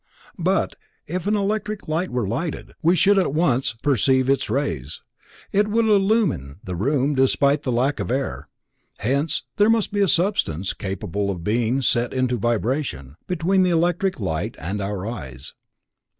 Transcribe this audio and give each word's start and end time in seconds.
But 0.39 0.75
if 1.05 1.27
an 1.27 1.35
electric 1.35 1.87
light 1.87 2.09
were 2.09 2.27
lighted, 2.27 2.71
we 2.81 2.95
should 2.95 3.19
at 3.19 3.35
once 3.35 3.73
perceive 3.83 4.31
its 4.31 4.49
rays; 4.49 5.03
it 5.51 5.67
would 5.67 5.85
illumine 5.85 6.55
the 6.63 6.75
room 6.75 7.13
despite 7.13 7.61
the 7.61 7.71
lack 7.71 7.99
of 7.99 8.09
air. 8.09 8.49
Hence 8.97 9.43
there 9.57 9.69
must 9.69 9.91
be 9.93 10.01
a 10.01 10.07
substance, 10.07 10.73
capable 10.73 11.29
of 11.29 11.43
being 11.43 11.83
set 11.83 12.13
into 12.15 12.37
vibration, 12.39 13.15
between 13.27 13.61
the 13.61 13.69
electric 13.69 14.19
light 14.19 14.55
and 14.57 14.81
our 14.81 15.05
eyes. 15.05 15.53